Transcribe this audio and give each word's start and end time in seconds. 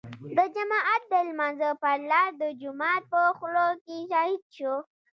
د 0.37 0.39
جماعت 0.55 1.01
د 1.11 1.13
لمانځه 1.27 1.69
پر 1.81 1.97
لار 2.09 2.29
د 2.41 2.43
جومات 2.61 3.01
په 3.11 3.21
خوله 3.37 3.65
کې 3.85 3.97
شهيد 4.11 4.43
شو. 4.55 4.73